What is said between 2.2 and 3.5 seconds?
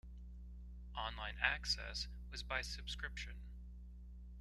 was by subscription.